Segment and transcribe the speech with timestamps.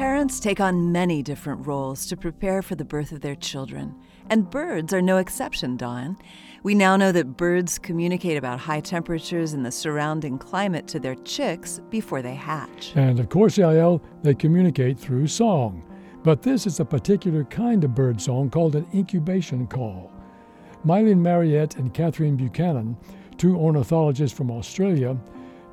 [0.00, 3.94] Parents take on many different roles to prepare for the birth of their children,
[4.30, 6.16] and birds are no exception, Don.
[6.62, 11.16] We now know that birds communicate about high temperatures and the surrounding climate to their
[11.16, 12.92] chicks before they hatch.
[12.94, 15.82] And of course, Yael, they communicate through song.
[16.22, 20.10] But this is a particular kind of bird song called an incubation call.
[20.82, 22.96] Mylene Mariette and Katherine Buchanan,
[23.36, 25.14] two ornithologists from Australia,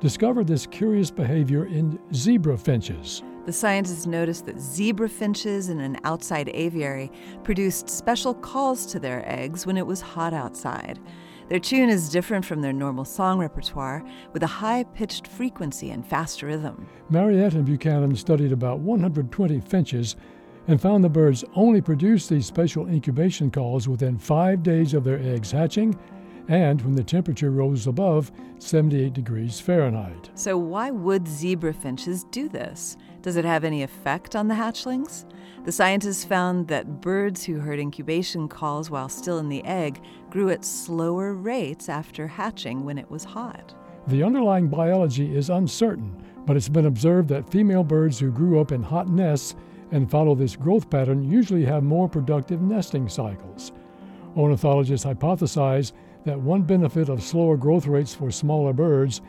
[0.00, 3.22] discovered this curious behavior in zebra finches.
[3.48, 7.10] The scientists noticed that zebra finches in an outside aviary
[7.44, 11.00] produced special calls to their eggs when it was hot outside.
[11.48, 16.06] Their tune is different from their normal song repertoire, with a high pitched frequency and
[16.06, 16.86] fast rhythm.
[17.08, 20.16] Mariette and Buchanan studied about 120 finches
[20.66, 25.20] and found the birds only produce these special incubation calls within five days of their
[25.20, 25.98] eggs hatching
[26.48, 30.30] and when the temperature rose above 78 degrees Fahrenheit.
[30.34, 32.96] So, why would zebra finches do this?
[33.22, 35.24] Does it have any effect on the hatchlings?
[35.64, 40.50] The scientists found that birds who heard incubation calls while still in the egg grew
[40.50, 43.74] at slower rates after hatching when it was hot.
[44.06, 48.72] The underlying biology is uncertain, but it's been observed that female birds who grew up
[48.72, 49.56] in hot nests
[49.90, 53.72] and follow this growth pattern usually have more productive nesting cycles.
[54.36, 55.92] Ornithologists hypothesize
[56.24, 59.20] that one benefit of slower growth rates for smaller birds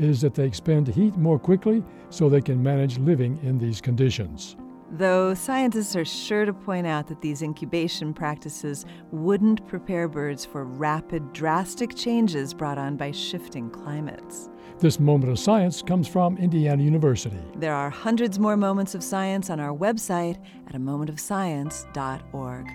[0.00, 4.56] is that they expend heat more quickly so they can manage living in these conditions.
[4.92, 10.64] Though scientists are sure to point out that these incubation practices wouldn't prepare birds for
[10.64, 14.50] rapid, drastic changes brought on by shifting climates.
[14.80, 17.38] This moment of science comes from Indiana University.
[17.54, 22.66] There are hundreds more moments of science on our website at a momentofscience.org.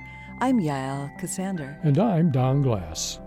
[0.42, 1.84] I'm Yael Ksander.
[1.84, 3.20] And I'm Don Glass.